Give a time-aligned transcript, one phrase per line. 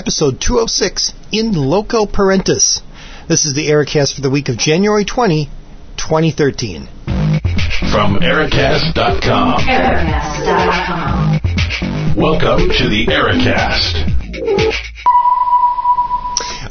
[0.00, 2.80] episode 206 In Loco Parentis.
[3.28, 5.50] This is the Ericast for the week of January 20,
[5.98, 6.86] 2013.
[7.92, 9.60] From Ericast.com.
[9.60, 11.40] Ericast.com.
[12.16, 13.94] Welcome to the Ericast.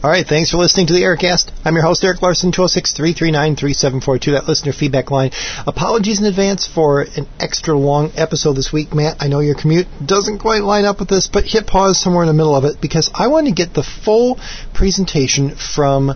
[0.03, 1.51] All right, thanks for listening to the Ericast.
[1.69, 5.29] I'm your host, Eric Larson, 206-339-3742, that listener feedback line.
[5.67, 9.17] Apologies in advance for an extra long episode this week, Matt.
[9.19, 12.27] I know your commute doesn't quite line up with this, but hit pause somewhere in
[12.27, 14.39] the middle of it because I want to get the full
[14.73, 16.15] presentation from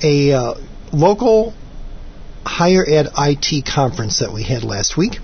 [0.00, 0.54] a uh,
[0.92, 1.54] local
[2.46, 5.18] higher ed IT conference that we had last week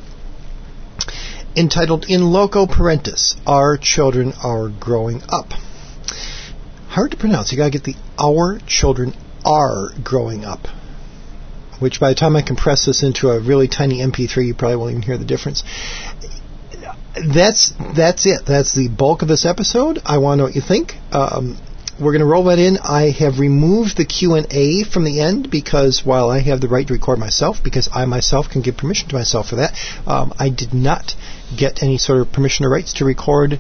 [1.55, 5.53] entitled In Loco Parentis, Our Children Are Growing Up
[6.89, 7.53] hard to pronounce.
[7.53, 10.67] You got to get the our children are growing up.
[11.79, 14.91] Which by the time I compress this into a really tiny MP3, you probably won't
[14.91, 15.63] even hear the difference.
[17.15, 18.45] That's that's it.
[18.47, 20.01] That's the bulk of this episode.
[20.05, 20.95] I want to know what you think.
[21.11, 21.57] Um,
[22.01, 22.79] we're going to roll that in.
[22.79, 26.69] I have removed the Q and A from the end because while I have the
[26.69, 30.33] right to record myself, because I myself can give permission to myself for that, um,
[30.39, 31.15] I did not
[31.55, 33.59] get any sort of permission or rights to record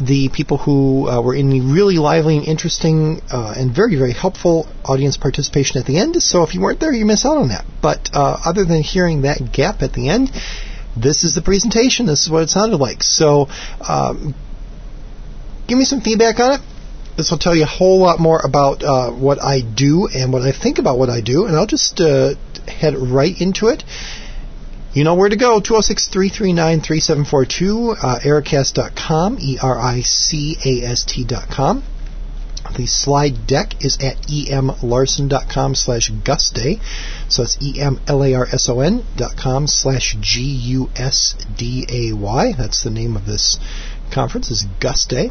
[0.00, 4.12] the people who uh, were in the really lively and interesting uh, and very, very
[4.12, 6.22] helpful audience participation at the end.
[6.22, 7.64] So if you weren't there, you miss out on that.
[7.82, 10.30] But uh, other than hearing that gap at the end,
[10.96, 12.06] this is the presentation.
[12.06, 13.02] This is what it sounded like.
[13.02, 13.48] So
[13.86, 14.34] um,
[15.66, 16.60] give me some feedback on it.
[17.16, 20.42] This will tell you a whole lot more about uh, what I do and what
[20.42, 22.34] I think about what I do, and I'll just uh,
[22.68, 23.82] head right into it.
[24.94, 25.60] You know where to go.
[25.60, 31.82] 206-339-3742, uh, ericast.com, E-R-I-C-A-S-T.com.
[32.76, 36.80] The slide deck is at emlarson.com slash gusday.
[37.28, 40.92] So it's E-M-L-A-R-S-O-N dot com slash G-U-S-D-A-Y.
[42.58, 43.58] That's the name of this
[44.10, 45.30] conference, is Gus Day.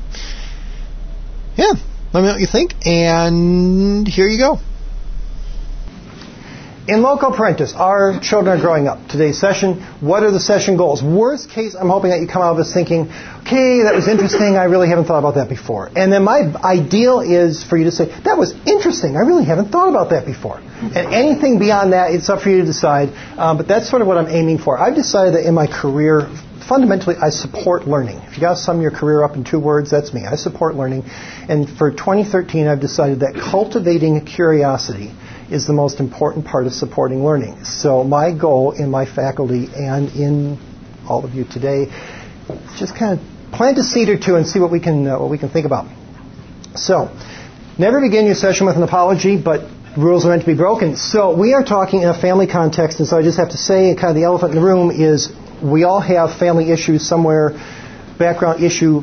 [1.56, 1.74] Yeah,
[2.14, 4.60] let me know what you think, and here you go.
[6.88, 9.10] In Loco Parentis, our children are growing up.
[9.10, 11.04] Today's session, what are the session goals?
[11.04, 13.12] Worst case, I'm hoping that you come out of this thinking,
[13.44, 15.92] okay, that was interesting, I really haven't thought about that before.
[15.94, 19.68] And then my ideal is for you to say, that was interesting, I really haven't
[19.68, 20.60] thought about that before.
[20.60, 24.08] And anything beyond that, it's up for you to decide, um, but that's sort of
[24.08, 24.80] what I'm aiming for.
[24.80, 26.32] I've decided that in my career,
[26.70, 28.20] fundamentally, I support learning.
[28.32, 30.24] If you got to sum your career up in two words, that's me.
[30.24, 31.04] I support learning.
[31.50, 35.12] And for 2013, I've decided that cultivating curiosity
[35.50, 37.64] is the most important part of supporting learning.
[37.64, 40.58] So my goal in my faculty and in
[41.08, 41.84] all of you today,
[42.50, 45.20] is just kind of plant a seed or two and see what we can uh,
[45.20, 45.88] what we can think about.
[46.76, 47.10] So,
[47.78, 49.62] never begin your session with an apology, but
[49.98, 50.96] rules are meant to be broken.
[50.96, 53.96] So we are talking in a family context, and so I just have to say,
[53.96, 55.32] kind of the elephant in the room is
[55.64, 57.52] we all have family issues somewhere,
[58.20, 59.02] background issue,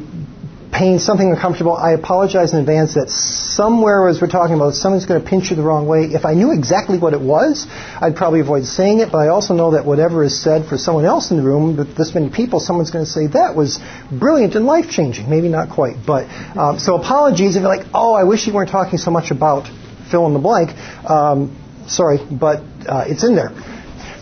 [0.75, 5.23] pain, something uncomfortable, I apologize in advance that somewhere as we're talking about, someone's going
[5.23, 6.07] to pinch you the wrong way.
[6.07, 9.55] If I knew exactly what it was, I'd probably avoid saying it, but I also
[9.55, 12.59] know that whatever is said for someone else in the room, with this many people,
[12.59, 13.79] someone's going to say, that was
[14.11, 15.31] brilliant and life-changing.
[15.31, 16.27] Maybe not quite, but,
[16.59, 19.71] um, so apologies if you're like, oh, I wish you weren't talking so much about
[20.11, 20.71] fill in the blank.
[21.09, 21.55] Um,
[21.87, 23.51] sorry, but uh, it's in there.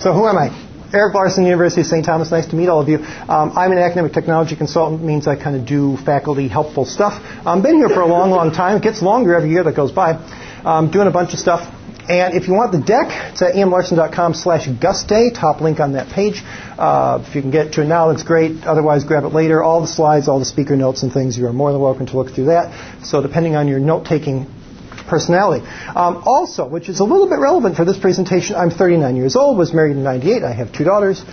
[0.01, 0.72] So who am I?
[0.93, 2.05] Eric Larson, University of St.
[2.05, 2.31] Thomas.
[2.31, 2.99] Nice to meet all of you.
[2.99, 5.03] Um, I'm an academic technology consultant.
[5.03, 7.15] Means I kind of do faculty helpful stuff.
[7.47, 8.77] I've been here for a long, long time.
[8.77, 10.13] It gets longer every year that goes by.
[10.65, 11.67] Um, doing a bunch of stuff.
[12.11, 14.67] And if you want the deck, it's at emlarson.com slash
[15.35, 16.43] top link on that page.
[16.45, 18.65] Uh, if you can get to it now, that's great.
[18.65, 19.63] Otherwise, grab it later.
[19.63, 22.17] All the slides, all the speaker notes and things, you are more than welcome to
[22.17, 23.07] look through that.
[23.07, 24.47] So depending on your note-taking
[25.07, 25.67] personality.
[25.67, 29.59] Um, also, which is a little bit relevant for this presentation, I'm 39 years old,
[29.59, 31.25] was married in 98, I have two daughters.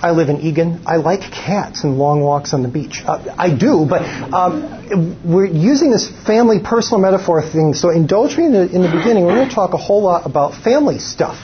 [0.00, 0.82] I live in Eagan.
[0.86, 3.02] I like cats and long walks on the beach.
[3.04, 4.02] Uh, I do, but
[4.32, 8.90] um, we're using this family personal metaphor thing, so indulge me in the, in the
[8.90, 9.24] beginning.
[9.24, 11.36] We're going to talk a whole lot about family stuff.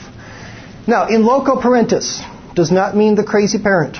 [0.87, 2.21] Now, in loco parentis
[2.55, 3.97] does not mean the crazy parent.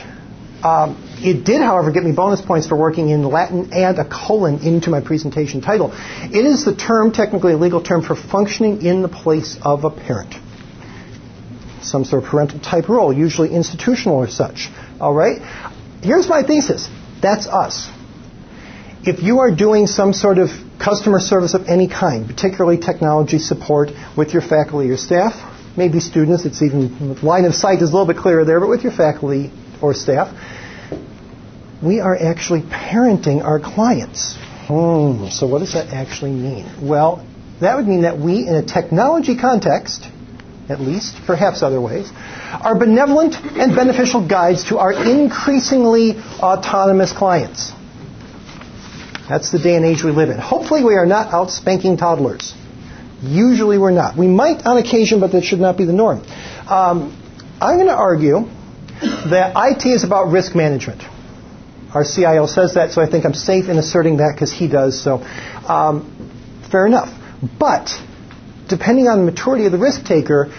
[0.64, 4.59] Um, it did, however, get me bonus points for working in Latin and a colon
[4.59, 5.92] into my presentation title.
[5.94, 9.90] It is the term, technically a legal term, for functioning in the place of a
[9.90, 10.35] parent.
[11.82, 14.70] Some sort of parental type role, usually institutional or such.
[15.00, 15.41] All right?
[16.03, 16.88] Here's my thesis.
[17.22, 17.90] That's us.
[19.03, 23.90] If you are doing some sort of customer service of any kind, particularly technology support
[24.18, 25.34] with your faculty or staff,
[25.78, 28.84] maybe students, it's even line of sight is a little bit clearer there, but with
[28.84, 29.52] your faculty
[29.82, 30.34] or staff,
[31.85, 34.35] we are actually parenting our clients.
[34.67, 36.66] Hmm, so what does that actually mean?
[36.82, 37.26] Well,
[37.61, 40.08] that would mean that we, in a technology context,
[40.67, 42.11] at least, perhaps other ways,
[42.52, 47.72] are benevolent and beneficial guides to our increasingly autonomous clients.
[49.29, 50.40] That's the day and age we live in.
[50.40, 52.53] Hopefully, we are not out spanking toddlers.
[53.22, 54.17] Usually, we're not.
[54.17, 56.23] We might on occasion, but that should not be the norm.
[56.67, 57.16] Um,
[57.61, 58.46] I'm going to argue
[59.29, 61.03] that IT is about risk management.
[61.96, 65.02] Our CIO says that, so I think I'm safe in asserting that because he does.
[65.02, 65.24] So,
[65.66, 67.09] um, fair enough.
[67.58, 67.90] But
[68.68, 70.52] depending on the maturity of the risk taker,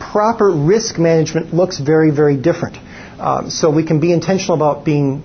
[0.00, 2.76] proper risk management looks very, very different.
[3.20, 5.22] Um, so we can be intentional about being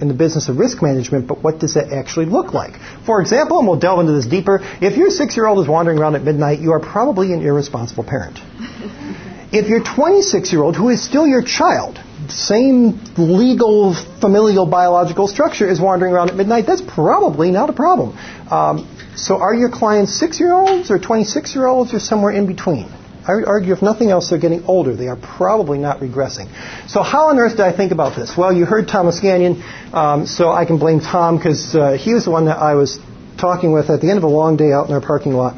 [0.00, 2.74] in the business of risk management, but what does that actually look like?
[3.04, 5.98] For example, and we'll delve into this deeper, if your six year old is wandering
[5.98, 8.38] around at midnight, you are probably an irresponsible parent.
[9.52, 15.68] if your 26 year old, who is still your child, same legal, familial, biological structure,
[15.68, 18.16] is wandering around at midnight, that's probably not a problem.
[18.50, 22.46] Um, so are your clients six year olds or 26 year olds or somewhere in
[22.46, 22.90] between?
[23.26, 24.96] I would argue, if nothing else, they're getting older.
[24.96, 26.48] They are probably not regressing.
[26.88, 28.36] So, how on earth did I think about this?
[28.36, 29.62] Well, you heard Thomas Gagnon,
[29.92, 32.98] um, so I can blame Tom because uh, he was the one that I was
[33.38, 35.54] talking with at the end of a long day out in our parking lot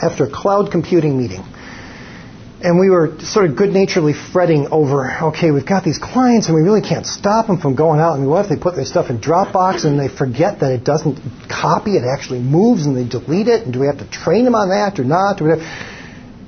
[0.00, 1.42] after a cloud computing meeting.
[2.66, 6.56] And we were sort of good naturedly fretting over, okay, we've got these clients and
[6.56, 8.18] we really can't stop them from going out.
[8.18, 11.20] Mean, what if they put their stuff in Dropbox and they forget that it doesn't
[11.48, 13.62] copy, it actually moves and they delete it?
[13.62, 15.40] And do we have to train them on that or not?
[15.40, 15.62] Or whatever?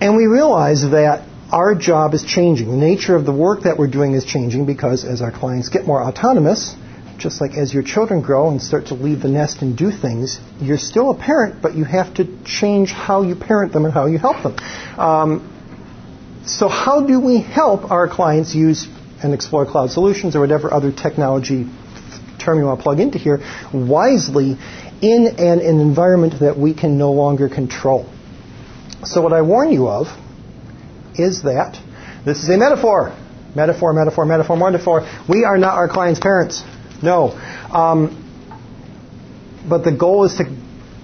[0.00, 2.68] And we realize that our job is changing.
[2.68, 5.86] The nature of the work that we're doing is changing because as our clients get
[5.86, 6.74] more autonomous,
[7.18, 10.40] just like as your children grow and start to leave the nest and do things,
[10.60, 14.06] you're still a parent, but you have to change how you parent them and how
[14.06, 14.56] you help them.
[14.98, 15.54] Um,
[16.48, 18.88] so, how do we help our clients use
[19.22, 21.66] and explore cloud solutions or whatever other technology
[22.38, 23.40] term you want to plug into here
[23.72, 24.56] wisely
[25.02, 28.08] in an, an environment that we can no longer control?
[29.04, 30.06] So, what I warn you of
[31.16, 31.78] is that
[32.24, 33.14] this is a metaphor.
[33.54, 35.22] Metaphor, metaphor, metaphor, metaphor.
[35.28, 36.62] We are not our clients' parents.
[37.02, 37.32] No.
[37.72, 38.24] Um,
[39.68, 40.44] but the goal is to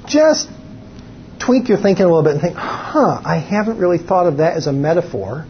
[0.06, 0.48] just
[1.46, 4.56] tweak your thinking a little bit and think, huh, I haven't really thought of that
[4.56, 5.46] as a metaphor.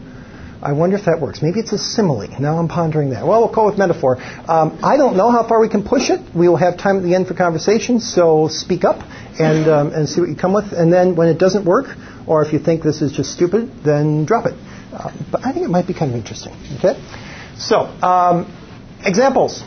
[0.61, 1.41] I wonder if that works.
[1.43, 2.27] Maybe it's a simile.
[2.39, 3.27] Now I'm pondering that.
[3.27, 4.17] Well, we'll go with metaphor.
[4.47, 6.21] Um, I don't know how far we can push it.
[6.35, 8.97] We will have time at the end for conversation, so speak up
[9.39, 10.71] and, um, and see what you come with.
[10.73, 11.85] And then when it doesn't work,
[12.25, 14.55] or if you think this is just stupid, then drop it.
[14.91, 16.53] Uh, but I think it might be kind of interesting.
[16.79, 16.99] Okay?
[17.57, 18.51] So, um,
[19.05, 19.63] examples.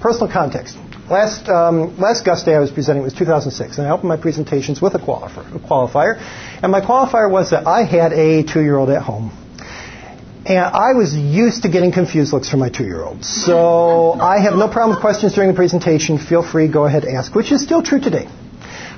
[0.00, 0.78] Personal context.
[1.10, 4.82] Last, um, last Gus Day I was presenting was 2006, and I opened my presentations
[4.82, 6.18] with a qualifier, a qualifier.
[6.62, 9.32] And my qualifier was that I had a two year old at home.
[10.44, 13.24] And I was used to getting confused looks from my two year old.
[13.24, 16.18] So I have no problem with questions during the presentation.
[16.18, 18.26] Feel free, go ahead, ask, which is still true today.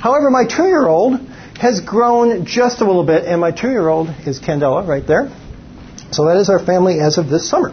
[0.01, 1.21] However, my two year old
[1.61, 5.31] has grown just a little bit, and my two year old is Candela right there.
[6.11, 7.71] So that is our family as of this summer.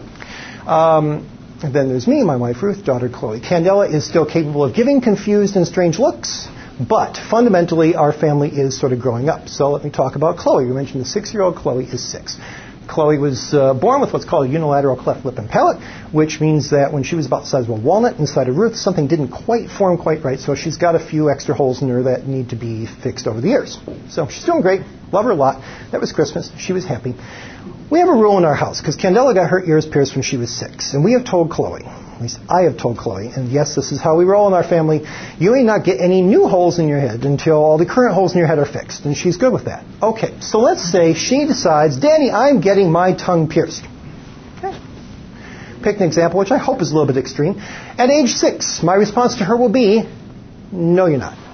[0.64, 1.26] Um,
[1.62, 3.40] and then there's me, my wife Ruth, daughter Chloe.
[3.40, 6.46] Candela is still capable of giving confused and strange looks,
[6.80, 9.48] but fundamentally our family is sort of growing up.
[9.48, 10.66] So let me talk about Chloe.
[10.66, 11.56] You mentioned the six year old.
[11.56, 12.38] Chloe is six.
[12.88, 15.78] Chloe was uh, born with what's called a unilateral cleft lip and palate,
[16.12, 18.76] which means that when she was about the size of a walnut inside of Ruth,
[18.76, 22.04] something didn't quite form quite right, so she's got a few extra holes in her
[22.04, 23.78] that need to be fixed over the years.
[24.08, 24.80] So she's doing great.
[25.12, 25.62] Love her a lot.
[25.92, 26.50] That was Christmas.
[26.58, 27.14] She was happy.
[27.90, 30.36] We have a rule in our house because Candela got her ears pierced when she
[30.36, 33.74] was six, and we have told Chloe, at least I have told Chloe, and yes,
[33.74, 35.02] this is how we roll in our family.
[35.38, 38.32] You may not get any new holes in your head until all the current holes
[38.32, 39.84] in your head are fixed, and she's good with that.
[40.02, 43.84] Okay, so let's say she decides, Daddy, I'm getting my tongue pierced.
[44.58, 44.78] Okay.
[45.82, 47.58] Pick an example, which I hope is a little bit extreme.
[47.58, 50.02] At age six, my response to her will be,
[50.72, 51.47] No, you're not.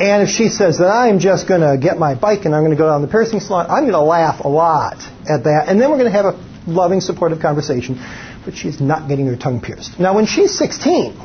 [0.00, 2.70] And if she says that I'm just going to get my bike and I'm going
[2.70, 4.96] to go down the piercing salon, I'm going to laugh a lot
[5.28, 5.66] at that.
[5.68, 8.00] And then we're going to have a loving, supportive conversation.
[8.42, 10.00] But she's not getting her tongue pierced.
[10.00, 11.20] Now, when she's 16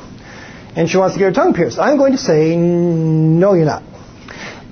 [0.76, 3.82] and she wants to get her tongue pierced, I'm going to say, no, you're not.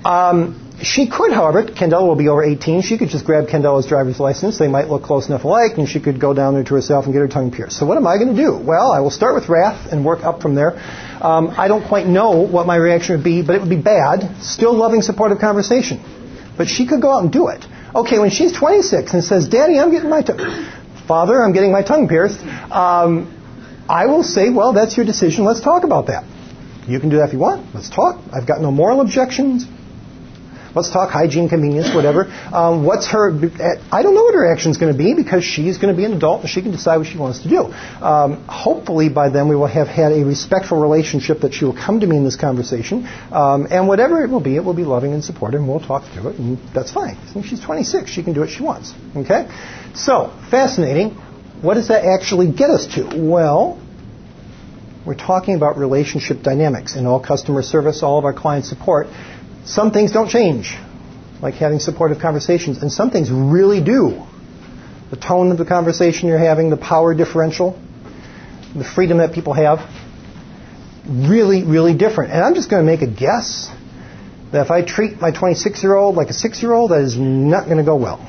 [0.05, 2.81] Um, she could, however, Candela will be over 18.
[2.81, 4.59] She could just grab Candela's driver's license.
[4.59, 7.13] They might look close enough alike, and she could go down there to herself and
[7.13, 7.77] get her tongue pierced.
[7.77, 8.57] So, what am I going to do?
[8.57, 10.73] Well, I will start with wrath and work up from there.
[11.21, 14.43] Um, I don't quite know what my reaction would be, but it would be bad.
[14.43, 16.01] Still loving, supportive conversation.
[16.57, 17.65] But she could go out and do it.
[17.93, 20.39] Okay, when she's 26 and says, Daddy, I'm getting my tongue,
[21.07, 22.41] Father, I'm getting my tongue pierced,
[22.71, 23.31] um,
[23.87, 25.45] I will say, well, that's your decision.
[25.45, 26.25] Let's talk about that.
[26.87, 27.73] You can do that if you want.
[27.73, 28.21] Let's talk.
[28.33, 29.65] I've got no moral objections.
[30.75, 32.25] Let's talk hygiene, convenience, whatever.
[32.25, 33.29] Um, what's her?
[33.91, 36.13] I don't know what her action's going to be because she's going to be an
[36.13, 37.59] adult and she can decide what she wants to do.
[37.63, 42.01] Um, hopefully, by then we will have had a respectful relationship that she will come
[42.01, 45.13] to me in this conversation, um, and whatever it will be, it will be loving
[45.13, 47.17] and supportive, and we'll talk through it, and that's fine.
[47.43, 48.93] She's 26; she can do what she wants.
[49.15, 49.47] Okay,
[49.93, 51.11] so fascinating.
[51.61, 53.17] What does that actually get us to?
[53.17, 53.79] Well,
[55.05, 59.07] We're talking about relationship dynamics in all customer service, all of our client support.
[59.65, 60.75] Some things don't change,
[61.41, 64.23] like having supportive conversations, and some things really do.
[65.09, 67.79] The tone of the conversation you're having, the power differential,
[68.75, 69.79] the freedom that people have,
[71.07, 72.31] really, really different.
[72.31, 73.69] And I'm just going to make a guess
[74.51, 77.17] that if I treat my 26 year old like a six year old, that is
[77.17, 78.19] not going to go well.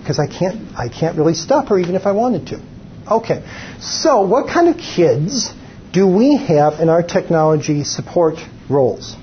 [0.00, 2.62] Because I can't, I can't really stop her even if I wanted to.
[3.10, 3.44] Okay,
[3.80, 5.52] so what kind of kids
[5.92, 8.34] do we have in our technology support
[8.68, 9.16] roles?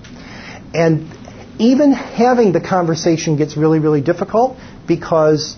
[0.73, 1.12] And
[1.59, 4.57] even having the conversation gets really, really difficult
[4.87, 5.55] because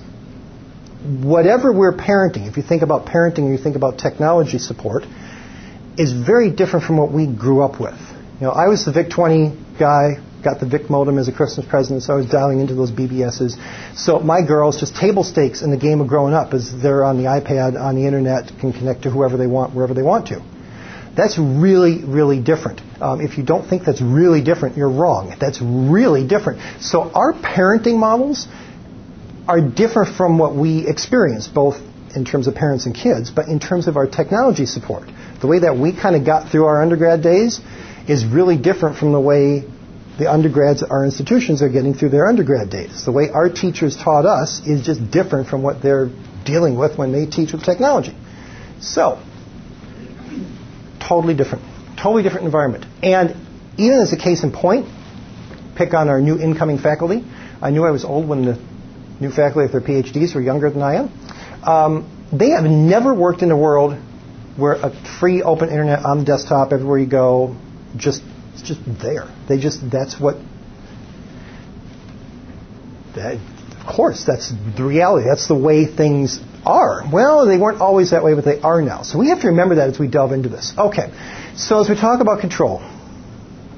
[1.05, 5.05] whatever we're parenting, if you think about parenting or you think about technology support,
[5.97, 7.99] is very different from what we grew up with.
[8.39, 11.65] You know, I was the VIC 20 guy, got the VIC modem as a Christmas
[11.65, 13.55] present, so I was dialing into those BBSs.
[13.97, 17.17] So my girls, just table stakes in the game of growing up, is they're on
[17.17, 20.43] the iPad, on the internet, can connect to whoever they want, wherever they want to.
[21.15, 22.81] That's really, really different.
[23.01, 25.35] Um, if you don't think that's really different, you're wrong.
[25.39, 26.81] That's really different.
[26.81, 28.47] So our parenting models
[29.47, 31.81] are different from what we experience, both
[32.15, 35.09] in terms of parents and kids, but in terms of our technology support.
[35.41, 37.59] The way that we kind of got through our undergrad days
[38.07, 39.65] is really different from the way
[40.17, 43.03] the undergrads at our institutions are getting through their undergrad days.
[43.03, 46.09] The way our teachers taught us is just different from what they're
[46.45, 48.15] dealing with when they teach with technology.
[48.79, 49.21] So,
[50.99, 51.74] totally different.
[51.97, 52.85] Totally different environment.
[53.01, 53.35] And
[53.77, 54.87] even as a case in point,
[55.75, 57.23] pick on our new incoming faculty.
[57.61, 58.59] I knew I was old when the
[59.19, 61.63] new faculty with their PhDs were younger than I am.
[61.63, 63.97] Um, they have never worked in a world
[64.57, 67.55] where a free open internet on the desktop everywhere you go,
[67.97, 68.23] just
[68.53, 69.33] it's just there.
[69.49, 70.37] They just that's what.
[73.15, 75.27] That, of course, that's the reality.
[75.27, 77.03] That's the way things are.
[77.11, 79.03] Well, they weren't always that way, but they are now.
[79.03, 80.73] So we have to remember that as we delve into this.
[80.77, 81.11] Okay.
[81.55, 82.79] So as we talk about control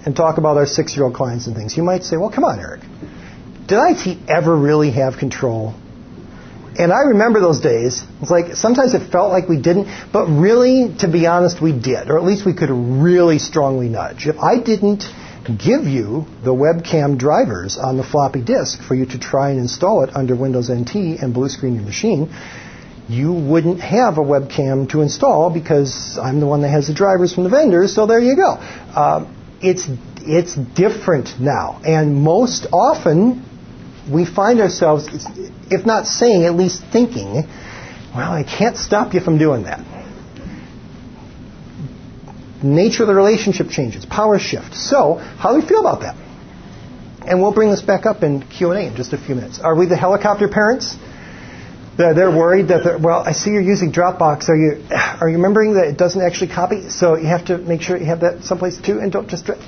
[0.06, 2.82] and talk about our six-year-old clients and things, you might say, "Well, come on, Eric.
[3.68, 5.76] Did IT ever really have control
[6.78, 8.04] and I remember those days.
[8.22, 12.10] It's like sometimes it felt like we didn't, but really, to be honest, we did,
[12.10, 14.28] or at least we could really strongly nudge.
[14.28, 15.04] If I didn't
[15.48, 20.04] give you the webcam drivers on the floppy disk for you to try and install
[20.04, 22.30] it under Windows NT and blue screen your machine,
[23.10, 27.34] you wouldn't have a webcam to install because I'm the one that has the drivers
[27.34, 27.96] from the vendors.
[27.96, 28.54] So there you go.
[28.54, 29.88] Uh, it's
[30.22, 33.46] it's different now, and most often
[34.12, 35.08] we find ourselves,
[35.70, 37.48] if not saying, at least thinking,
[38.16, 39.86] well, I can't stop you from doing that.
[42.64, 44.76] Nature of the relationship changes, power shift.
[44.76, 46.16] So, how do we feel about that?
[47.28, 49.60] And we'll bring this back up in Q&A in just a few minutes.
[49.60, 50.96] Are we the helicopter parents?
[51.98, 54.50] They're, worried that, they're, well, I see you're using Dropbox.
[54.50, 56.90] Are you, are you remembering that it doesn't actually copy?
[56.90, 59.50] So you have to make sure you have that someplace too, and don't just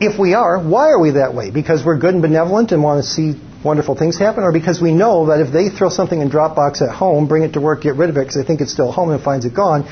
[0.00, 1.50] if we are, why are we that way?
[1.50, 4.92] Because we're good and benevolent and want to see wonderful things happen, or because we
[4.92, 7.94] know that if they throw something in Dropbox at home, bring it to work, get
[7.94, 9.88] rid of it because they think it's still home and finds it gone,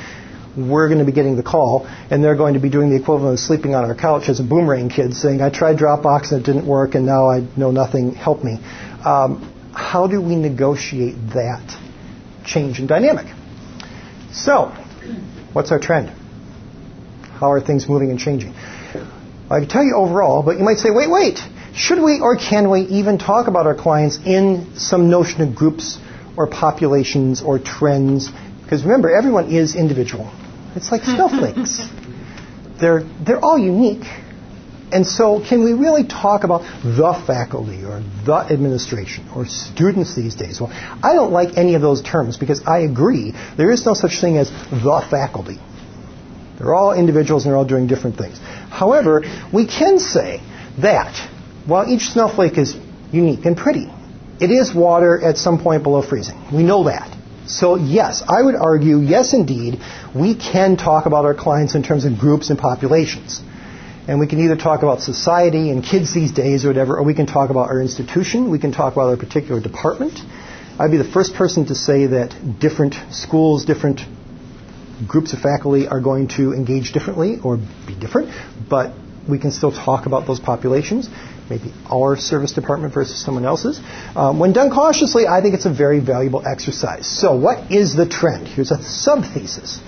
[0.54, 3.34] we're going to be getting the call, and they're going to be doing the equivalent
[3.34, 6.44] of sleeping on our couch as a boomerang kid, saying, "I tried Dropbox and it
[6.44, 8.14] didn't work, and now I know nothing.
[8.14, 8.58] Help me."
[9.04, 11.76] Um, how do we negotiate that
[12.44, 13.26] change in dynamic?
[14.32, 14.66] So,
[15.52, 16.08] what's our trend?
[17.22, 18.54] How are things moving and changing?
[18.54, 21.40] I can tell you overall, but you might say, wait, wait.
[21.74, 25.98] Should we or can we even talk about our clients in some notion of groups
[26.36, 28.30] or populations or trends?
[28.62, 30.32] Because remember, everyone is individual.
[30.76, 31.88] It's like snowflakes.
[32.80, 34.04] they're, they're all unique.
[34.92, 40.34] And so, can we really talk about the faculty or the administration or students these
[40.34, 40.60] days?
[40.60, 44.20] Well, I don't like any of those terms because I agree there is no such
[44.20, 45.58] thing as the faculty.
[46.58, 48.38] They're all individuals and they're all doing different things.
[48.70, 50.42] However, we can say
[50.78, 51.16] that
[51.66, 52.76] while each snowflake is
[53.12, 53.90] unique and pretty,
[54.40, 56.38] it is water at some point below freezing.
[56.52, 57.16] We know that.
[57.46, 59.80] So yes, I would argue, yes indeed,
[60.14, 63.40] we can talk about our clients in terms of groups and populations.
[64.10, 67.14] And we can either talk about society and kids these days or whatever, or we
[67.14, 70.18] can talk about our institution, we can talk about our particular department.
[70.80, 74.00] I'd be the first person to say that different schools, different
[75.06, 78.30] groups of faculty are going to engage differently or be different,
[78.68, 78.92] but
[79.28, 81.08] we can still talk about those populations,
[81.48, 83.78] maybe our service department versus someone else's.
[84.16, 87.06] Um, when done cautiously, I think it's a very valuable exercise.
[87.06, 88.48] So, what is the trend?
[88.48, 89.78] Here's a sub thesis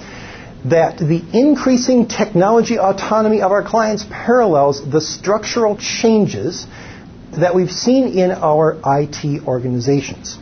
[0.64, 6.66] that the increasing technology autonomy of our clients parallels the structural changes
[7.32, 10.38] that we've seen in our IT organizations.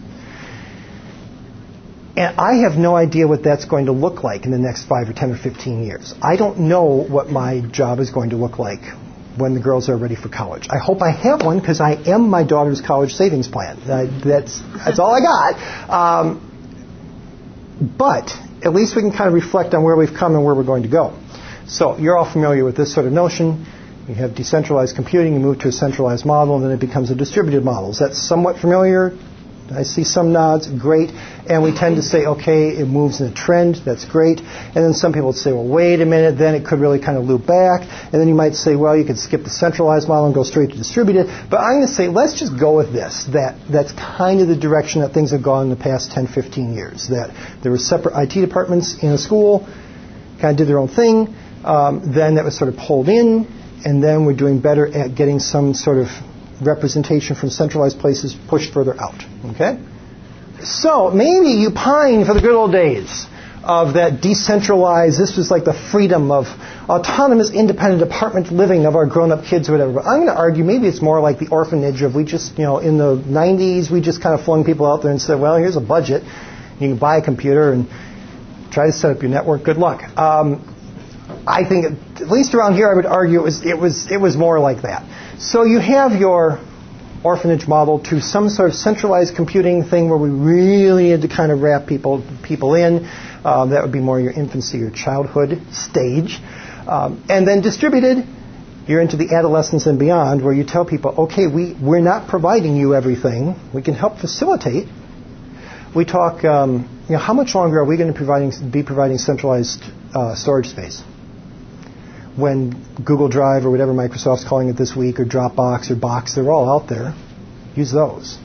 [2.16, 5.08] And I have no idea what that's going to look like in the next 5
[5.08, 6.12] or 10 or 15 years.
[6.20, 8.80] I don't know what my job is going to look like
[9.38, 10.66] when the girls are ready for college.
[10.68, 13.80] I hope I have one because I am my daughter's college savings plan.
[13.86, 15.88] that's, that's all I got.
[15.88, 16.46] Um,
[17.96, 18.30] but
[18.62, 20.82] at least we can kind of reflect on where we've come and where we're going
[20.82, 21.18] to go.
[21.66, 23.66] So you're all familiar with this sort of notion.
[24.08, 27.14] You have decentralized computing, you move to a centralized model, and then it becomes a
[27.14, 27.90] distributed model.
[27.90, 29.16] Is that somewhat familiar?
[29.72, 31.10] I see some nods, great.
[31.10, 34.40] And we tend to say, okay, it moves in a trend, that's great.
[34.40, 37.16] And then some people would say, well, wait a minute, then it could really kind
[37.16, 37.82] of loop back.
[37.82, 40.70] And then you might say, well, you could skip the centralized model and go straight
[40.70, 41.26] to distributed.
[41.50, 44.56] But I'm going to say, let's just go with this, that that's kind of the
[44.56, 47.08] direction that things have gone in the past 10, 15 years.
[47.08, 49.66] That there were separate IT departments in a school,
[50.40, 51.34] kind of did their own thing.
[51.64, 53.46] Um, then that was sort of pulled in,
[53.84, 56.08] and then we're doing better at getting some sort of
[56.60, 59.24] representation from centralized places pushed further out.
[59.54, 59.78] Okay?
[60.62, 63.26] So maybe you pine for the good old days
[63.62, 66.46] of that decentralized, this was like the freedom of
[66.88, 69.92] autonomous, independent apartment living of our grown-up kids or whatever.
[69.94, 72.64] But I'm going to argue maybe it's more like the orphanage of we just, you
[72.64, 75.56] know, in the 90s, we just kind of flung people out there and said, well,
[75.56, 76.22] here's a budget.
[76.80, 77.86] You can buy a computer and
[78.70, 79.62] try to set up your network.
[79.62, 80.02] Good luck.
[80.16, 80.76] Um,
[81.46, 81.86] I think,
[82.20, 84.82] at least around here, I would argue it was, it was, it was more like
[84.82, 85.04] that.
[85.40, 86.60] So you have your
[87.24, 91.50] orphanage model to some sort of centralized computing thing where we really need to kind
[91.50, 93.08] of wrap people people in.
[93.42, 96.38] Um, that would be more your infancy or childhood stage.
[96.86, 98.26] Um, and then distributed,
[98.86, 102.76] you're into the adolescence and beyond, where you tell people, okay, we, we're not providing
[102.76, 103.58] you everything.
[103.72, 104.88] We can help facilitate.
[105.96, 109.82] We talk, um, you know, how much longer are we going to be providing centralized
[110.14, 111.02] uh, storage space?
[112.40, 116.50] When Google Drive or whatever Microsoft's calling it this week, or Dropbox or Box, they're
[116.50, 117.14] all out there.
[117.76, 118.38] Use those.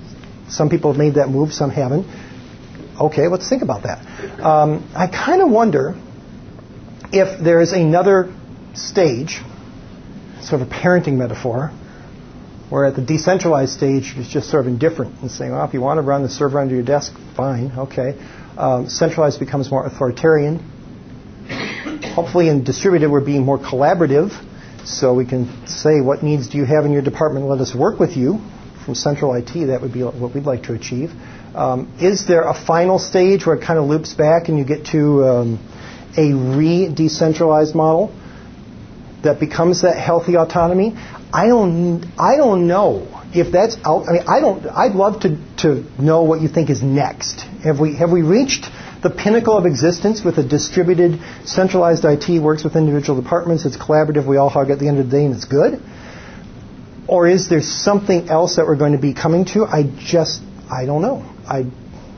[0.49, 2.05] Some people have made that move, some haven't.
[2.99, 4.39] Okay, let's think about that.
[4.39, 5.95] Um, I kind of wonder
[7.11, 8.33] if there is another
[8.73, 9.41] stage,
[10.41, 11.71] sort of a parenting metaphor,
[12.69, 15.81] where at the decentralized stage it's just sort of indifferent and saying, well, if you
[15.81, 18.17] want to run the server under your desk, fine, okay.
[18.57, 20.71] Um, centralized becomes more authoritarian
[22.15, 24.29] hopefully in distributed we're being more collaborative.
[24.87, 27.47] So we can say what needs do you have in your department?
[27.47, 28.39] Let us work with you.
[28.85, 31.11] From central IT that would be what we'd like to achieve.
[31.55, 34.85] Um, is there a final stage where it kind of loops back and you get
[34.87, 35.49] to um,
[36.17, 38.13] a re-decentralized model
[39.23, 40.93] that becomes that healthy autonomy?
[41.33, 45.37] I don't I don't know if that's out I mean I don't I'd love to
[45.63, 47.41] to know what you think is next.
[47.63, 48.69] Have we have we reached
[49.05, 53.63] the pinnacle of existence with a distributed, centralized IT works with individual departments.
[53.63, 54.25] It's collaborative.
[54.25, 55.79] We all hug at the end of the day, and it's good.
[57.07, 59.63] Or is there something else that we're going to be coming to?
[59.63, 60.41] I just,
[60.71, 61.17] I don't know.
[61.47, 61.65] I,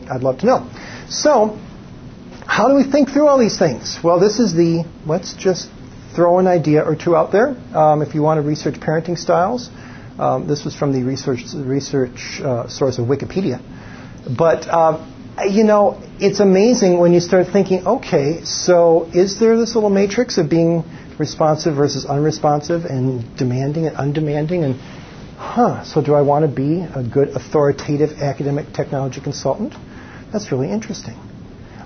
[0.09, 0.71] I'd love to know.
[1.09, 1.59] So,
[2.45, 3.99] how do we think through all these things?
[4.01, 5.69] Well, this is the, let's just
[6.15, 7.49] throw an idea or two out there.
[7.75, 9.69] Um, if you want to research parenting styles,
[10.17, 13.59] um, this was from the research, research uh, source of Wikipedia.
[14.37, 15.05] But uh,
[15.45, 20.37] you know, it's amazing when you start thinking, okay, so is there this little matrix
[20.37, 20.83] of being
[21.19, 24.75] responsive versus unresponsive and demanding and undemanding and
[25.37, 29.73] huh, so do I want to be a good authoritative academic technology consultant?
[30.31, 31.15] That's really interesting.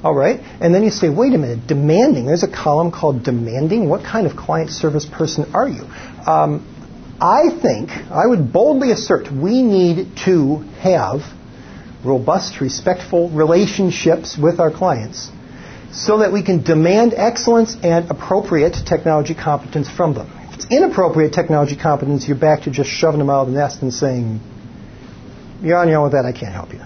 [0.03, 0.39] All right.
[0.39, 2.25] And then you say, wait a minute, demanding.
[2.25, 3.87] There's a column called demanding.
[3.87, 5.83] What kind of client service person are you?
[6.25, 6.67] Um,
[7.21, 11.21] I think, I would boldly assert, we need to have
[12.03, 15.29] robust, respectful relationships with our clients
[15.91, 20.31] so that we can demand excellence and appropriate technology competence from them.
[20.49, 23.81] If it's inappropriate technology competence, you're back to just shoving them out of the nest
[23.81, 24.39] and saying,
[25.61, 26.81] you're on your own with that, I can't help you.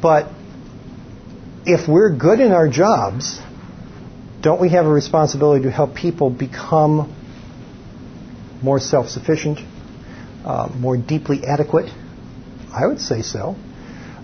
[0.00, 0.30] But
[1.64, 3.40] if we're good in our jobs,
[4.42, 7.12] don't we have a responsibility to help people become
[8.62, 9.58] more self sufficient,
[10.44, 11.90] uh, more deeply adequate?
[12.72, 13.56] I would say so.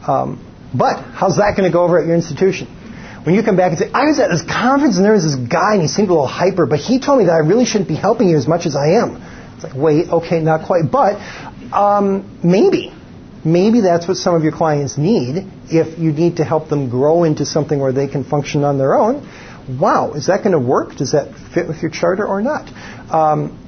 [0.07, 0.41] Um,
[0.75, 2.69] but how's that going to go over at your institution?
[3.25, 5.37] When you come back and say, I was at this conference and there was this
[5.37, 7.89] guy and he seemed a little hyper, but he told me that I really shouldn't
[7.89, 9.23] be helping you as much as I am.
[9.55, 10.91] It's like, wait, okay, not quite.
[10.91, 11.21] But
[11.73, 12.93] um, maybe.
[13.45, 17.25] Maybe that's what some of your clients need if you need to help them grow
[17.25, 19.29] into something where they can function on their own.
[19.81, 20.97] Wow, is that going to work?
[20.97, 22.69] Does that fit with your charter or not?
[23.13, 23.59] Um,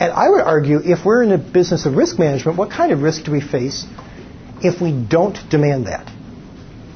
[0.00, 3.02] and I would argue if we're in a business of risk management, what kind of
[3.02, 3.86] risk do we face
[4.62, 6.10] if we don't demand that,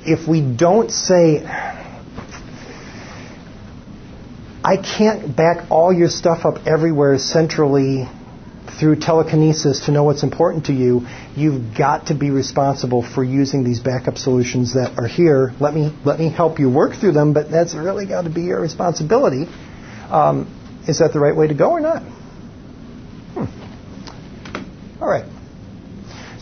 [0.04, 1.44] if we don't say,
[4.64, 8.08] I can't back all your stuff up everywhere centrally
[8.78, 13.64] through telekinesis to know what's important to you, you've got to be responsible for using
[13.64, 15.52] these backup solutions that are here.
[15.60, 18.42] Let me let me help you work through them, but that's really got to be
[18.42, 19.46] your responsibility.
[20.10, 20.52] Um,
[20.86, 22.02] is that the right way to go or not?
[23.34, 25.02] Hmm.
[25.02, 25.35] All right.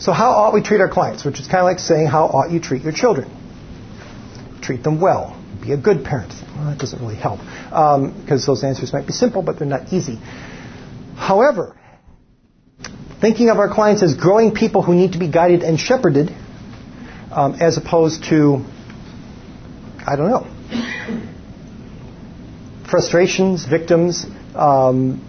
[0.05, 1.25] So how ought we treat our clients?
[1.25, 3.27] Which is kind of like saying how ought you treat your children?
[4.61, 5.35] Treat them well.
[5.63, 6.31] Be a good parent.
[6.55, 9.91] Well, that doesn't really help because um, those answers might be simple, but they're not
[9.91, 10.17] easy.
[11.15, 11.75] However,
[13.19, 16.29] thinking of our clients as growing people who need to be guided and shepherded,
[17.31, 18.63] um, as opposed to,
[20.05, 20.45] I don't know,
[22.91, 25.19] frustrations, victims, um,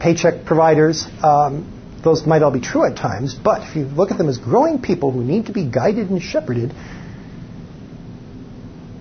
[0.00, 1.06] paycheck providers.
[1.22, 4.38] Um, those might all be true at times, but if you look at them as
[4.38, 6.72] growing people who need to be guided and shepherded,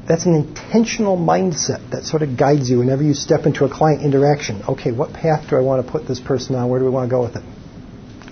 [0.07, 4.03] that's an intentional mindset that sort of guides you whenever you step into a client
[4.03, 4.63] interaction.
[4.67, 6.67] Okay, what path do I want to put this person on?
[6.69, 7.43] Where do we want to go with it?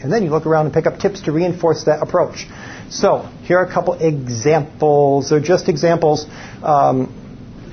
[0.02, 2.48] And then you look around and pick up tips to reinforce that approach.
[2.90, 5.30] So, here are a couple examples.
[5.30, 6.26] They're just examples
[6.64, 7.14] um,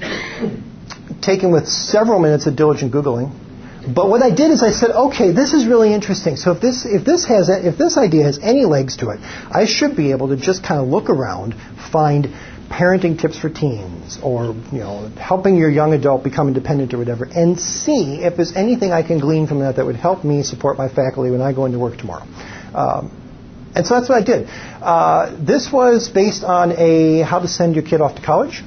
[1.23, 3.44] taken with several minutes of diligent Googling.
[3.87, 6.37] But what I did is I said, okay, this is really interesting.
[6.37, 9.67] So if this if this has if this idea has any legs to it, I
[9.67, 11.55] should be able to just kind of look around,
[11.93, 12.29] find
[12.71, 17.25] parenting tips for teens, or you know, helping your young adult become independent or whatever,
[17.25, 20.79] and see if there's anything I can glean from that that would help me support
[20.79, 22.27] my faculty when I go into work tomorrow.
[22.75, 23.21] Um,
[23.77, 24.49] and so that's what I did.
[24.49, 28.63] Uh, this was based on a how to send your kid off to college.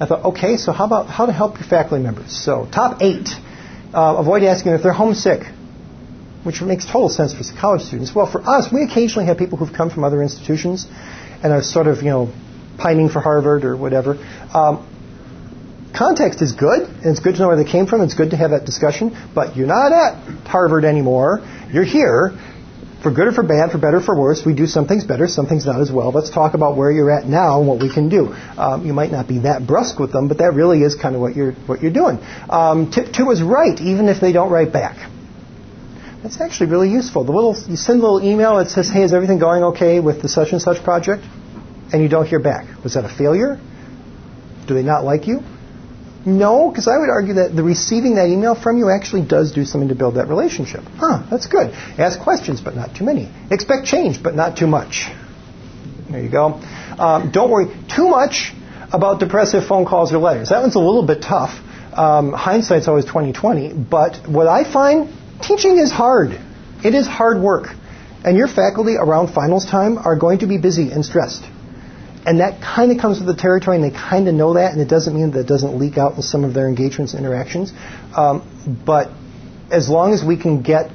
[0.00, 2.32] I thought, okay, so how about how to help your faculty members?
[2.32, 3.28] So top eight
[3.92, 5.42] uh, avoid asking if they're homesick,
[6.44, 8.14] which makes total sense for college students.
[8.14, 10.86] Well, for us, we occasionally have people who've come from other institutions
[11.42, 12.32] and are sort of, you know,
[12.78, 14.14] pining for Harvard or whatever.
[14.54, 14.86] Um,
[15.96, 18.00] context is good, and it's good to know where they came from.
[18.00, 21.40] It's good to have that discussion, but you're not at Harvard anymore.
[21.72, 22.32] You're here,
[23.02, 25.26] for good or for bad, for better or for worse, we do some things better,
[25.26, 26.10] some things not as well.
[26.12, 28.32] Let's talk about where you're at now and what we can do.
[28.56, 31.20] Um, you might not be that brusque with them, but that really is kind of
[31.20, 32.18] what you're what you're doing.
[32.48, 34.96] Um, tip two is write, even if they don't write back.
[36.22, 37.24] That's actually really useful.
[37.24, 40.20] The little you send a little email that says, "Hey, is everything going okay with
[40.20, 41.24] the such and such project?"
[41.92, 42.82] and you don't hear back.
[42.82, 43.58] Was that a failure?
[44.66, 45.40] Do they not like you?
[46.26, 49.64] No, because I would argue that the receiving that email from you actually does do
[49.64, 50.82] something to build that relationship.
[50.96, 51.70] Huh, that's good.
[51.98, 53.32] Ask questions, but not too many.
[53.50, 55.06] Expect change, but not too much.
[56.10, 56.60] There you go.
[56.98, 58.52] Um, don't worry too much
[58.92, 60.50] about depressive phone calls or letters.
[60.50, 61.58] That one's a little bit tough.
[61.96, 66.38] Um, hindsight's always 2020, but what I find, teaching is hard.
[66.84, 67.68] It is hard work.
[68.24, 71.44] And your faculty around finals time are going to be busy and stressed.
[72.30, 74.80] And that kind of comes with the territory, and they kind of know that, and
[74.80, 77.72] it doesn't mean that it doesn't leak out in some of their engagements and interactions.
[78.16, 78.46] Um,
[78.86, 79.10] but
[79.72, 80.92] as long as we can get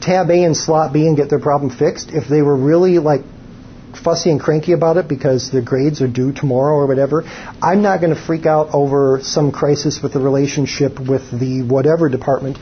[0.00, 3.22] tab A and slot B and get their problem fixed, if they were really like
[4.04, 7.24] fussy and cranky about it because their grades are due tomorrow or whatever,
[7.60, 12.08] I'm not going to freak out over some crisis with the relationship with the whatever
[12.08, 12.58] department.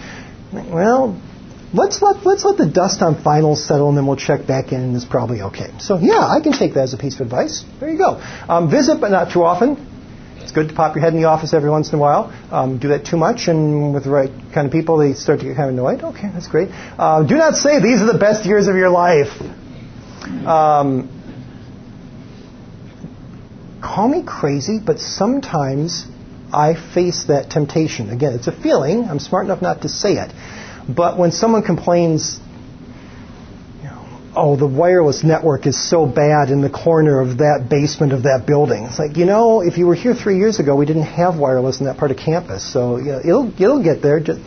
[0.54, 1.20] Well,
[1.74, 4.80] let's let let's let the dust on finals settle, and then we'll check back in,
[4.80, 5.70] and it's probably okay.
[5.78, 7.64] So yeah, I can take that as a piece of advice.
[7.80, 8.20] There you go.
[8.48, 9.88] Um, visit, but not too often.
[10.40, 12.32] It's good to pop your head in the office every once in a while.
[12.50, 15.46] Um, do that too much, and with the right kind of people, they start to
[15.46, 16.02] get kind of annoyed.
[16.02, 16.68] Okay, that's great.
[16.70, 19.40] Uh, do not say these are the best years of your life.
[20.46, 21.08] Um,
[23.80, 26.06] call me crazy, but sometimes
[26.52, 28.10] I face that temptation.
[28.10, 29.04] Again, it's a feeling.
[29.04, 30.32] I'm smart enough not to say it.
[30.88, 32.40] But when someone complains,
[33.78, 38.12] you know, oh, the wireless network is so bad in the corner of that basement
[38.12, 40.86] of that building, it's like, you know, if you were here three years ago, we
[40.86, 42.64] didn't have wireless in that part of campus.
[42.70, 44.20] So you know, it'll, it'll get there.
[44.20, 44.40] Just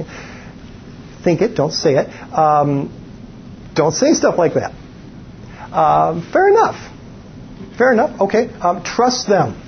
[1.24, 2.10] think it, don't say it.
[2.34, 2.92] Um,
[3.74, 4.72] don't say stuff like that.
[5.74, 6.92] Um, fair enough.
[7.78, 8.22] Fair enough.
[8.22, 8.50] Okay.
[8.50, 9.62] Um, trust them.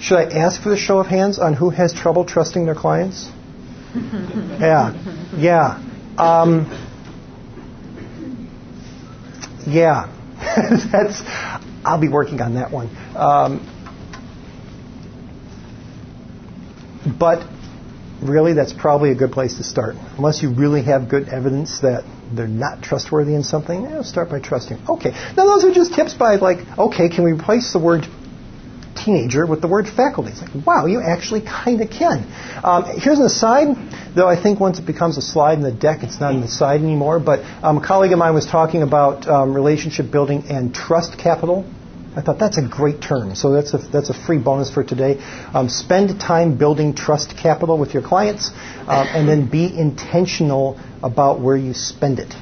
[0.00, 3.30] Should I ask for the show of hands on who has trouble trusting their clients?
[3.94, 6.66] Yeah, yeah, um,
[9.66, 10.08] yeah.
[10.92, 11.22] That's.
[11.84, 12.88] I'll be working on that one.
[13.16, 13.66] Um,
[17.18, 17.46] but
[18.22, 19.96] really, that's probably a good place to start.
[20.16, 24.40] Unless you really have good evidence that they're not trustworthy in something, eh, start by
[24.40, 24.78] trusting.
[24.88, 25.10] Okay.
[25.36, 28.06] Now, those are just tips by like, okay, can we replace the word
[29.04, 30.30] teenager with the word faculty.
[30.30, 32.26] It's like, wow, you actually kind of can.
[32.62, 33.76] Um, here's an aside,
[34.14, 36.80] though I think once it becomes a slide in the deck, it's not an aside
[36.80, 37.20] anymore.
[37.20, 41.64] But um, a colleague of mine was talking about um, relationship building and trust capital.
[42.14, 43.34] I thought that's a great term.
[43.34, 45.16] So that's a, that's a free bonus for today.
[45.54, 48.50] Um, spend time building trust capital with your clients,
[48.86, 52.34] um, and then be intentional about where you spend it.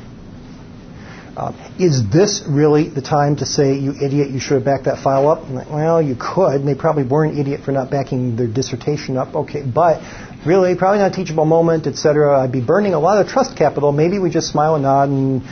[1.41, 5.03] Uh, is this really the time to say, you idiot, you should have backed that
[5.03, 5.49] file up?
[5.49, 6.67] Like, well, you could.
[6.67, 9.35] They probably were an idiot for not backing their dissertation up.
[9.35, 10.03] Okay, but
[10.45, 12.39] really, probably not a teachable moment, etc.
[12.39, 13.91] I'd be burning a lot of trust capital.
[13.91, 15.43] Maybe we just smile and nod and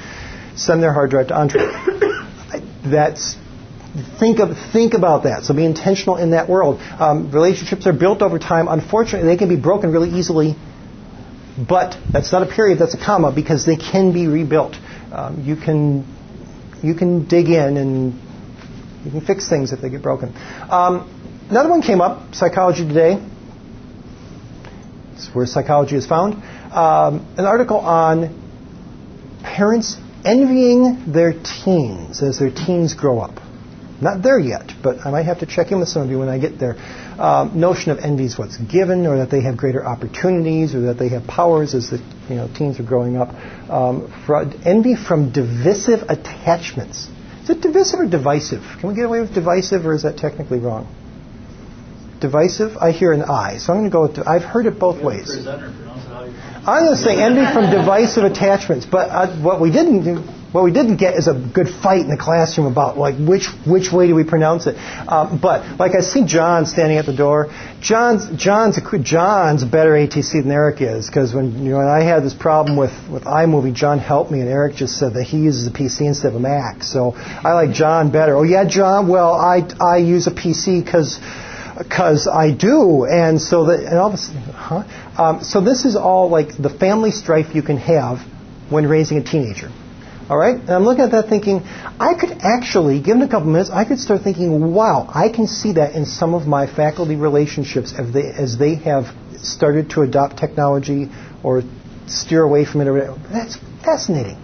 [0.56, 1.62] send their hard drive to Entre.
[2.84, 3.38] That's
[4.20, 5.44] think of think about that.
[5.44, 6.80] So be intentional in that world.
[6.82, 8.68] Um, relationships are built over time.
[8.68, 10.54] Unfortunately, they can be broken really easily.
[11.56, 12.78] But that's not a period.
[12.78, 14.76] That's a comma because they can be rebuilt.
[15.12, 16.04] Um, you can
[16.82, 18.12] you can dig in and
[19.04, 20.34] you can fix things if they get broken.
[20.70, 22.34] Um, another one came up.
[22.34, 23.22] Psychology Today.
[25.14, 26.34] It's where psychology is found.
[26.72, 28.34] Um, an article on
[29.42, 33.40] parents envying their teens as their teens grow up.
[34.00, 36.28] Not there yet, but I might have to check in with some of you when
[36.28, 36.76] I get there.
[37.18, 40.98] Um, notion of envy is what's given, or that they have greater opportunities, or that
[40.98, 43.30] they have powers as the you know teens are growing up.
[43.68, 44.12] Um,
[44.64, 47.08] envy from divisive attachments.
[47.42, 48.62] Is it divisive or divisive?
[48.78, 50.86] Can we get away with divisive, or is that technically wrong?
[52.20, 52.76] Divisive.
[52.76, 54.28] I hear an I, so I'm going to go with.
[54.28, 55.28] I've heard it both ways.
[55.28, 60.64] I'm going to say envy from divisive attachments, but uh, what we didn't do what
[60.64, 64.06] we didn't get is a good fight in the classroom about like which which way
[64.06, 64.76] do we pronounce it.
[64.76, 67.52] Um, but like I see John standing at the door.
[67.82, 72.02] John's John's a, John's a better ATC than Eric is because when you know I
[72.02, 75.38] had this problem with with iMovie, John helped me, and Eric just said that he
[75.38, 76.82] uses a PC instead of a Mac.
[76.82, 78.34] So I like John better.
[78.34, 79.08] Oh yeah, John.
[79.08, 81.20] Well, I I use a PC because
[81.76, 84.84] because I do, and so that and all this, huh?
[85.18, 88.20] Um, so this is all like the family strife you can have
[88.70, 89.70] when raising a teenager.
[90.28, 90.56] All right?
[90.56, 93.98] And I'm looking at that thinking, I could actually, given a couple minutes, I could
[93.98, 98.30] start thinking, wow, I can see that in some of my faculty relationships as they,
[98.30, 99.06] as they have
[99.38, 101.08] started to adopt technology
[101.42, 101.62] or
[102.06, 103.18] steer away from it.
[103.32, 104.36] That's fascinating.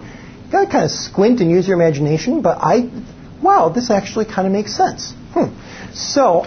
[0.45, 2.89] You got to kind of squint and use your imagination, but I,
[3.41, 5.13] wow, this actually kind of makes sense.
[5.33, 5.53] Hmm.
[5.93, 6.45] So,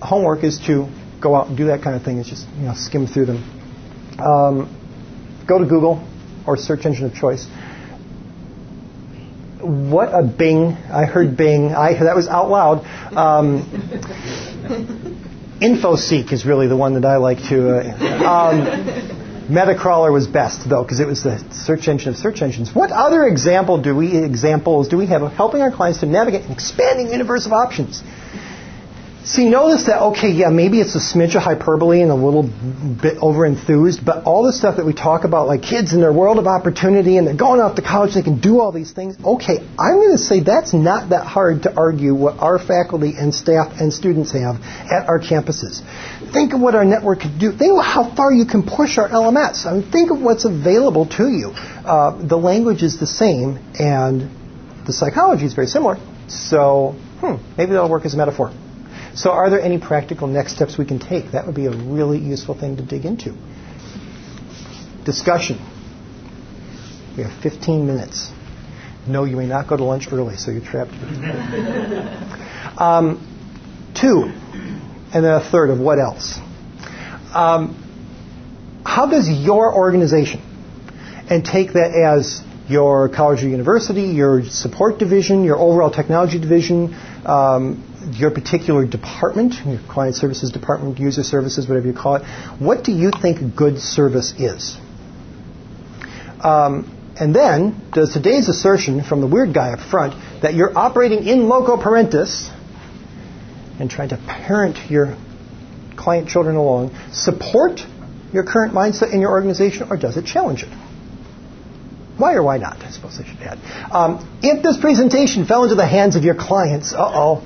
[0.00, 0.88] homework is to
[1.20, 2.18] go out and do that kind of thing.
[2.18, 4.18] It's just you know skim through them.
[4.18, 6.06] Um, go to Google
[6.46, 7.46] or search engine of choice
[9.60, 10.72] what a Bing.
[10.72, 11.74] I heard Bing.
[11.74, 12.84] I, that was out loud.
[13.16, 13.64] Um,
[15.60, 17.78] InfoSeek is really the one that I like to.
[17.78, 19.18] Uh, um,
[19.48, 22.74] Metacrawler was best though because it was the search engine of search engines.
[22.74, 26.44] What other example do we examples do we have of helping our clients to navigate
[26.44, 28.02] an expanding universe of options?
[29.24, 33.18] See, notice that, okay, yeah, maybe it's a smidge of hyperbole and a little bit
[33.20, 36.38] over enthused, but all the stuff that we talk about, like kids in their world
[36.38, 39.16] of opportunity and they're going off to college, they can do all these things.
[39.22, 43.34] Okay, I'm going to say that's not that hard to argue what our faculty and
[43.34, 45.82] staff and students have at our campuses.
[46.32, 47.50] Think of what our network can do.
[47.50, 49.66] Think of how far you can push our LMS.
[49.66, 51.50] I mean, think of what's available to you.
[51.50, 54.30] Uh, the language is the same and
[54.86, 55.96] the psychology is very similar.
[56.28, 58.52] So, hmm, maybe that'll work as a metaphor.
[59.18, 61.32] So, are there any practical next steps we can take?
[61.32, 63.34] That would be a really useful thing to dig into.
[65.04, 65.58] Discussion.
[67.16, 68.30] We have 15 minutes.
[69.08, 70.92] No, you may not go to lunch early, so you're trapped.
[72.80, 73.18] um,
[74.00, 74.30] two,
[75.12, 76.38] and then a third of what else?
[77.34, 77.74] Um,
[78.86, 80.40] how does your organization,
[81.28, 86.94] and take that as your college or university, your support division, your overall technology division,
[87.26, 92.22] um, your particular department, your client services department, user services, whatever you call it,
[92.58, 94.76] what do you think good service is?
[96.42, 101.26] Um, and then, does today's assertion from the weird guy up front that you're operating
[101.26, 102.48] in loco parentis
[103.80, 105.16] and trying to parent your
[105.96, 107.80] client children along support
[108.32, 110.68] your current mindset in your organization, or does it challenge it?
[112.18, 112.78] Why or why not?
[112.82, 113.58] I suppose I should add.
[113.92, 117.42] Um, if this presentation fell into the hands of your clients, uh oh,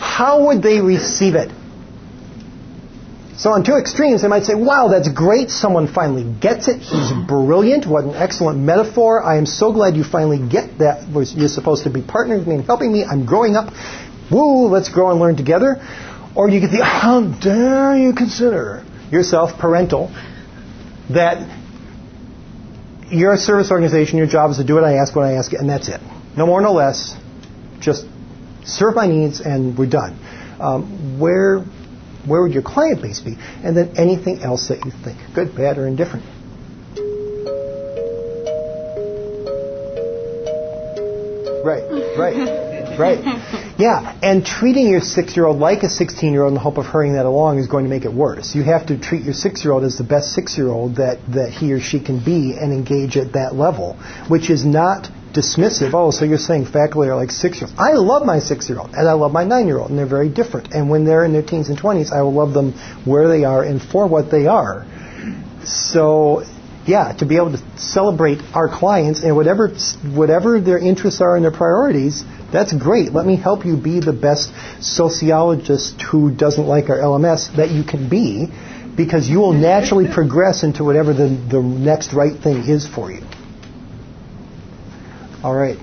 [0.00, 1.50] how would they receive it?
[3.36, 5.50] So on two extremes, they might say, wow, that's great.
[5.50, 6.80] Someone finally gets it.
[6.80, 7.86] He's brilliant.
[7.86, 9.22] What an excellent metaphor.
[9.22, 11.08] I am so glad you finally get that.
[11.08, 13.04] You're supposed to be partnering with me and helping me.
[13.04, 13.72] I'm growing up.
[14.30, 15.76] Woo, let's grow and learn together.
[16.34, 20.08] Or you get the, how dare you consider yourself parental
[21.10, 21.40] that
[23.10, 24.18] you're a service organization.
[24.18, 26.00] Your job is to do what I ask, what I ask, and that's it.
[26.36, 27.16] No more, no less.
[27.80, 28.06] Just
[28.64, 30.18] serve my needs, and we're done.
[30.60, 31.60] Um, where
[32.26, 33.36] where would your client base be?
[33.64, 36.24] And then anything else that you think, good, bad, or indifferent.
[41.64, 41.84] Right,
[42.18, 42.98] right.
[42.98, 43.56] Right.
[43.80, 47.60] Yeah, and treating your six-year-old like a 16-year-old in the hope of hurrying that along
[47.60, 48.54] is going to make it worse.
[48.54, 51.98] You have to treat your six-year-old as the best six-year-old that, that he or she
[51.98, 53.94] can be and engage at that level,
[54.28, 55.94] which is not dismissive.
[55.94, 57.78] Oh, so you're saying faculty are like six-year-olds.
[57.78, 60.72] I love my six-year-old, and I love my nine-year-old, and they're very different.
[60.72, 62.72] And when they're in their teens and 20s, I will love them
[63.04, 64.86] where they are and for what they are.
[65.64, 66.44] So
[66.86, 69.68] yeah, to be able to celebrate our clients and whatever
[70.14, 73.12] whatever their interests are and their priorities, that's great.
[73.12, 77.84] Let me help you be the best sociologist who doesn't like our LMS that you
[77.84, 78.48] can be,
[78.96, 83.22] because you will naturally progress into whatever the, the next right thing is for you.
[85.42, 85.78] All right.